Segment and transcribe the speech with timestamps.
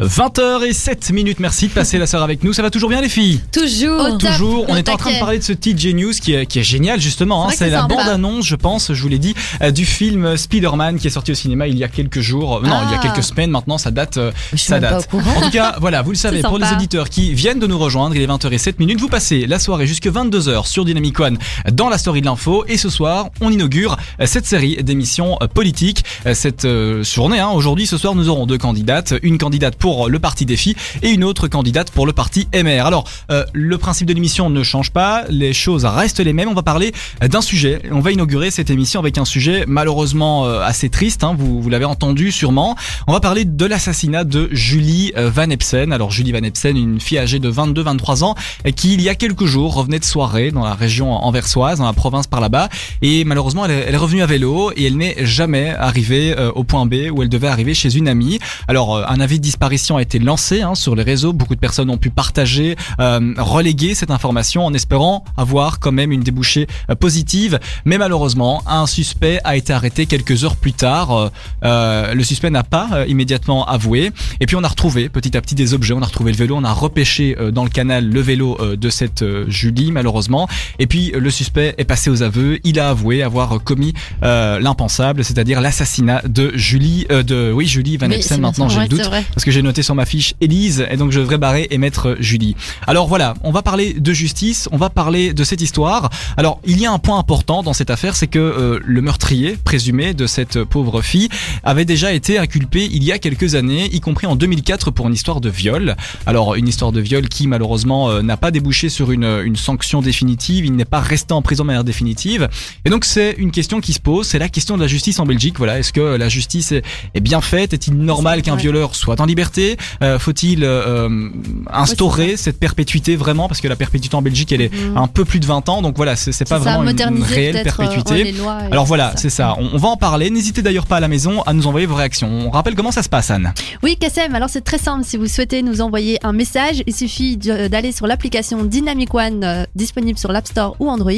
[0.00, 2.52] 20h et 7 minutes, merci de passer la soirée avec nous.
[2.52, 3.40] Ça va toujours bien les filles?
[3.52, 4.00] Toujours.
[4.00, 4.30] Au top.
[4.30, 4.64] Toujours.
[4.68, 7.00] On est en train de parler de ce TJ News qui est, qui est génial
[7.00, 7.46] justement.
[7.46, 7.50] hein.
[7.50, 7.94] C'est que la c'est sympa.
[7.96, 11.34] bande-annonce, je pense, je vous l'ai dit, euh, du film Spider-Man qui est sorti au
[11.34, 12.58] cinéma il y a quelques jours.
[12.58, 13.02] Euh, Non, il y a Ah.
[13.02, 14.18] quelques semaines maintenant, ça date.
[14.18, 15.08] euh, Je ça date.
[15.12, 18.14] En tout cas, voilà, vous le savez, pour les auditeurs qui viennent de nous rejoindre,
[18.14, 21.38] il est 20h07 minutes, vous passez la soirée jusque 22h sur Dynamic One
[21.72, 23.96] dans la story de l'info et ce soir, on inaugure
[24.26, 26.04] cette série d'émissions politiques.
[26.34, 26.66] Cette
[27.02, 30.76] journée, hein, aujourd'hui, ce soir, nous aurons deux candidates, une candidate pour le parti Défi
[31.02, 32.86] et une autre candidate pour le parti MR.
[32.86, 36.48] Alors, euh, le principe de l'émission ne change pas, les choses restent les mêmes.
[36.48, 36.92] On va parler
[37.22, 37.82] euh, d'un sujet.
[37.90, 41.24] On va inaugurer cette émission avec un sujet malheureusement euh, assez triste.
[41.24, 42.76] hein, vous l'avez entendu sûrement.
[43.06, 45.92] On va parler de l'assassinat de Julie euh, Van Epsen.
[45.92, 48.34] Alors Julie Van Epsen, une fille âgée de 22-23 ans,
[48.66, 51.86] euh, qui il y a quelques jours revenait de soirée dans la région anversoise, dans
[51.86, 52.68] la province par là-bas,
[53.02, 56.86] et malheureusement elle est, revenue à vélo et elle n'est jamais arrivée euh, au point
[56.86, 58.38] B où elle devait arriver chez une amie.
[58.66, 61.60] Alors euh, un avis de disparition a été lancé hein, sur les réseaux, beaucoup de
[61.60, 66.66] personnes ont pu partager, euh, reléguer cette information en espérant avoir quand même une débouchée
[66.90, 71.30] euh, positive, mais malheureusement un suspect a été arrêté quelques heures plus tard.
[71.64, 74.12] Euh, le suspect n'a pas immédiatement avoué.
[74.40, 75.94] Et puis on a retrouvé petit à petit des objets.
[75.94, 79.24] On a retrouvé le vélo, on a repêché dans le canal le vélo de cette
[79.48, 80.48] Julie malheureusement.
[80.78, 82.58] Et puis le suspect est passé aux aveux.
[82.64, 88.16] Il a avoué avoir commis l'impensable, c'est-à-dire l'assassinat de Julie, de oui Julie Van Oui,
[88.16, 88.36] Epsen.
[88.36, 91.12] c'est Maintenant j'ai le doute parce que j'ai noté sur ma fiche Élise et donc
[91.12, 92.56] je devrais barrer et mettre Julie.
[92.86, 96.08] Alors voilà, on va parler de justice, on va parler de cette histoire.
[96.38, 99.58] Alors il y a un point important dans cette affaire, c'est que euh, le meurtrier
[99.62, 101.28] présumé de cette pauvre fille
[101.64, 105.14] avait déjà été inculpé il y a quelques années, y compris en 2004 pour une
[105.14, 105.96] histoire de viol.
[106.24, 110.00] Alors une histoire de viol qui malheureusement euh, n'a pas débouché sur une, une sanction
[110.00, 112.48] définitive, il n'est pas resté en prison de manière définitive.
[112.86, 115.26] Et donc c'est une question qui se pose, c'est la question de la justice en
[115.26, 115.58] Belgique.
[115.58, 116.82] Voilà, est-ce que la justice est,
[117.14, 117.74] est bien faite?
[117.74, 119.57] Est-il normal qu'un violeur soit en liberté?
[120.02, 121.30] Euh, Faut-il euh, euh,
[121.70, 123.48] instaurer cette perpétuité vraiment?
[123.48, 124.96] Parce que la perpétuité en Belgique, elle est Mhm.
[124.96, 127.62] un peu plus de 20 ans, donc voilà, c'est pas ça, vraiment une- réelle euh,
[127.62, 128.24] perpétuité.
[128.40, 129.56] ouais, Alors voilà, c'est ça.
[129.58, 130.30] On, on va en parler.
[130.30, 132.28] N'hésitez d'ailleurs pas à la maison à nous envoyer vos réactions.
[132.46, 133.52] On rappelle comment ça se passe, Anne.
[133.82, 135.04] Oui, Kassem, alors c'est très simple.
[135.04, 139.64] Si vous souhaitez nous envoyer un message, il suffit d'aller sur l'application Dynamic One euh,
[139.74, 141.12] disponible sur l'App Store ou Android,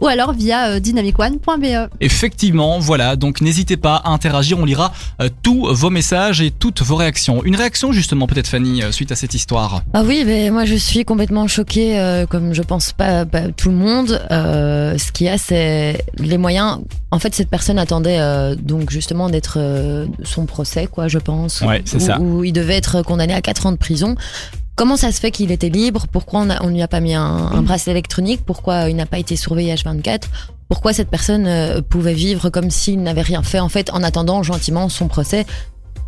[0.00, 1.88] ou alors via euh, dynamicone.be.
[2.00, 3.16] Effectivement, voilà.
[3.16, 4.58] Donc n'hésitez pas à interagir.
[4.58, 7.42] On lira euh, tous vos messages et toutes vos réactions.
[7.44, 9.82] Une réaction justement, peut-être Fanny, euh, suite à cette histoire?
[9.94, 13.70] Ah oui, mais moi je suis complètement choquée, euh, comme je pense pas, pas tout
[13.70, 14.20] le monde.
[14.30, 16.78] Euh, ce qu'il y a, c'est les moyens.
[17.10, 19.58] En fait, cette personne attendait euh, donc justement d'être
[20.22, 21.62] son procès, quoi, je pense.
[21.62, 22.20] Ouais, c'est ça.
[22.20, 24.14] Où il devait être condamné à 4 ans de prison.
[24.76, 26.06] Comment ça se fait qu'il était libre?
[26.10, 28.42] Pourquoi on, on lui a pas mis un, un bracelet électronique?
[28.46, 30.22] Pourquoi il n'a pas été surveillé H24
[30.68, 34.88] Pourquoi cette personne pouvait vivre comme s'il n'avait rien fait en fait en attendant gentiment
[34.88, 35.46] son procès?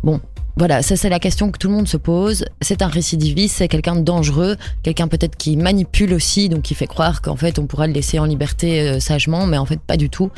[0.03, 0.19] Bon,
[0.55, 2.45] voilà, ça c'est la question que tout le monde se pose.
[2.61, 6.87] C'est un récidiviste, c'est quelqu'un de dangereux, quelqu'un peut-être qui manipule aussi, donc qui fait
[6.87, 9.97] croire qu'en fait on pourra le laisser en liberté euh, sagement, mais en fait pas
[9.97, 10.29] du tout.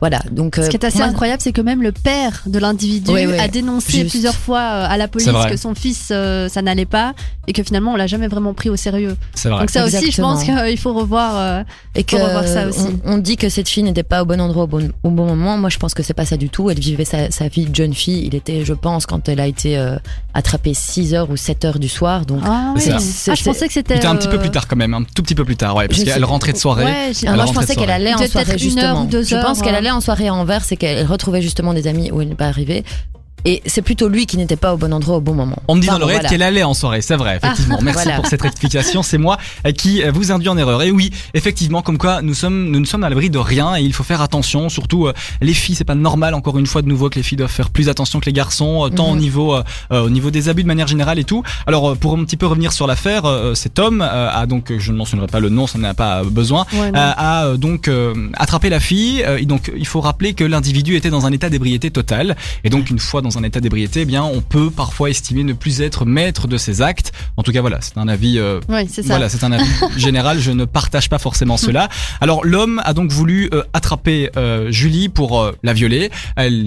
[0.00, 2.58] Voilà, donc euh, Ce qui est assez moi- incroyable, c'est que même le père de
[2.58, 3.38] l'individu Oui, oui.
[3.38, 4.10] a dénoncé Juste.
[4.10, 7.14] plusieurs fois euh, à la police que son fils, euh, ça n'allait pas,
[7.46, 9.16] et que finalement on l'a jamais vraiment pris au sérieux.
[9.34, 9.60] C'est vrai.
[9.60, 11.36] Donc ça aussi, je pense qu'il faut revoir.
[11.36, 11.62] euh,
[11.96, 12.88] et que revoir ça aussi.
[13.04, 15.26] On, on dit que cette fille n'était pas au bon endroit au bon, au bon
[15.26, 15.56] moment.
[15.56, 16.68] Moi, je pense que c'est pas ça du tout.
[16.70, 18.24] Elle vivait sa, sa vie de jeune fille.
[18.26, 19.96] Il était, je pense, quand elle a été euh,
[20.34, 22.26] attrapée 6 heures ou 7 heures du soir.
[22.26, 23.00] Donc, Ah, C'est oui.
[23.00, 23.32] ça.
[23.32, 23.94] Ah, je pensais que c'était.
[23.94, 25.74] C'était un petit peu euh, plus tard quand même, un tout petit peu plus tard,
[25.76, 26.84] ouais, parce qu'elle rentrait de soirée.
[26.84, 29.02] Ouais, Ah, moi, je pensais qu'elle allait en Peut-être soirée une heure justement.
[29.02, 31.86] ou deux je pense qu'elle allait en soirée à Anvers et qu'elle retrouvait justement des
[31.86, 32.84] amis où elle n'est pas arrivée.
[33.44, 35.56] Et c'est plutôt lui qui n'était pas au bon endroit au bon moment.
[35.68, 36.28] On me dit Enfin, dans l'oreille voilà.
[36.30, 37.78] qu'elle allait en soirée, c'est vrai, effectivement.
[37.82, 38.16] Merci Voilà.
[38.16, 39.36] pour cette rectification, c'est moi
[39.76, 40.82] qui vous induis en erreur.
[40.82, 43.82] Et oui, effectivement, comme quoi nous sommes, nous ne sommes à l'abri de rien et
[43.82, 45.12] il faut faire attention, surtout euh,
[45.42, 47.70] les filles, c'est pas normal encore une fois de nouveau que les filles doivent faire
[47.70, 49.20] plus attention que les garçons, euh, tant au Mhm.
[49.20, 49.62] niveau, euh,
[49.92, 51.42] euh, au niveau des abus de manière générale et tout.
[51.66, 54.72] Alors euh, pour un petit peu revenir sur l'affaire, euh, cet homme euh, a donc,
[54.78, 58.14] je ne mentionnerai pas le nom, ça n'a pas besoin, Ouais, euh, a donc euh,
[58.34, 59.22] attrapé la fille.
[59.22, 62.36] euh, et donc il faut rappeler que l'individu était dans un état d'ébriété total.
[62.64, 65.52] Et donc une fois dans un état d'ébriété, eh bien on peut parfois estimer ne
[65.52, 67.12] plus être maître de ses actes.
[67.36, 68.38] En tout cas voilà, c'est un avis.
[68.38, 69.08] euh, Ouais, c'est ça.
[69.08, 69.64] voilà, c'est un avis
[69.96, 70.38] général.
[70.40, 71.88] Je ne partage pas forcément cela.
[72.20, 76.10] Alors l'homme a donc voulu euh, attraper euh, Julie pour euh, la violer.
[76.36, 76.64] Elle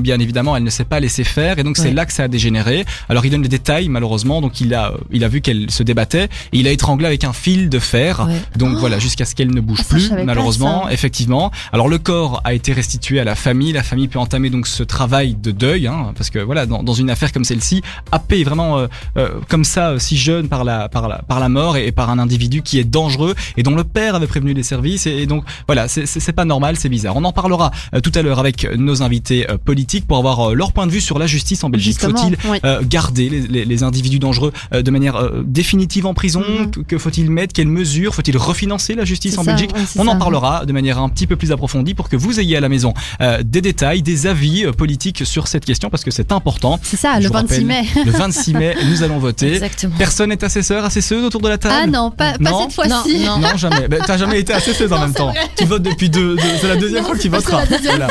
[0.00, 2.28] bien évidemment, elle ne s'est pas laissée faire et donc c'est là que ça a
[2.28, 2.84] dégénéré.
[3.08, 4.40] Alors il donne les détails malheureusement.
[4.40, 7.32] Donc il a, il a vu qu'elle se débattait et il a étranglé avec un
[7.32, 8.26] fil de fer.
[8.56, 11.50] Donc voilà, jusqu'à ce qu'elle ne bouge Ah, plus, malheureusement, effectivement.
[11.72, 13.72] Alors le corps a été restitué à la famille.
[13.72, 16.82] La famille peut entamer donc ce travail de deuil, hein, hein, parce que voilà, dans,
[16.82, 20.64] dans une affaire comme celle-ci, happé vraiment euh, euh, comme ça, euh, si jeune par
[20.64, 23.62] la, par la, par la mort et, et par un individu qui est dangereux et
[23.62, 25.06] dont le père avait prévenu les services.
[25.06, 27.14] Et, et donc voilà, c'est- pas normal, c'est bizarre.
[27.16, 30.72] On en parlera euh, tout à l'heure avec nos invités euh, politiques pour avoir leur
[30.72, 32.00] point de vue sur la justice en Belgique.
[32.00, 32.58] Faut-il oui.
[32.64, 36.42] euh, garder les, les- les individus dangereux euh, de manière euh, définitive en prison?
[36.48, 36.84] Mhm.
[36.86, 37.52] Que- faut-il mettre?
[37.52, 39.72] Quelles mesures Faut-il refinancer la justice en ça, Belgique?
[39.98, 42.60] On en parlera de manière un petit peu plus approfondie pour que vous ayez à
[42.60, 46.80] la maison euh, des détails, des avis politiques sur cette question parce que c'est important.
[46.82, 47.84] C'est ça, Je le vous 26 rappelle, mai.
[48.04, 49.52] Le 26 mai, nous allons voter.
[49.52, 49.94] Exactement.
[49.96, 51.74] Personne n'est assesseur, assesseuse autour de la table?
[51.80, 52.62] Ah non, pas, pas Non.
[52.62, 53.18] cette fois-ci.
[53.20, 53.38] Non, non.
[53.38, 53.86] Non, jamais.
[53.88, 55.28] Ben, T'as jamais été assesseuse en même temps.
[55.30, 55.38] vrai.
[55.56, 56.34] Tu votes depuis deux.
[56.34, 57.60] deux- c'est la deuxième Non, fois que tu pas voteras.
[57.70, 58.08] la deuxième Voilà.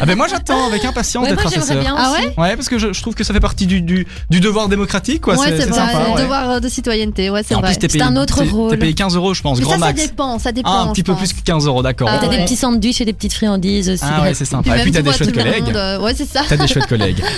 [0.00, 1.82] Ah ben moi j'attends avec impatience Ouais, d'être moi, j'aimerais assesseur.
[1.82, 2.22] bien Ah aussi.
[2.28, 4.68] ouais Ouais, parce que je, je trouve que ça fait partie du, du, du devoir
[4.68, 5.34] démocratique, quoi.
[5.36, 6.10] ouais, c'est c'est vrai, sympa.
[6.14, 6.22] ouais.
[6.22, 7.70] devoir euh, de citoyenneté, ouais, Et c'est en vrai.
[7.70, 8.70] plus, t'es C'est payé, un autre t'es- rôle.
[8.70, 10.02] T'es payé 15 euros, je pense, Mais grand ça, ça max.
[10.06, 10.70] dépend, ça dépend.
[10.70, 11.20] Ah, un je petit peu pense.
[11.22, 12.08] plus que 15 euros, d'accord.
[12.10, 12.36] Ah T'as ouais.
[12.38, 14.02] des petits sandwichs et des petites friandises aussi.
[14.06, 14.62] Ah ouais, c'est sympa.
[14.62, 15.76] Puis Et même, puis t'as tu des vois chouettes tout le collègues.
[15.76, 16.42] euh, Ouais, c'est ça.
[16.48, 17.36] T'as des chouettes collègues.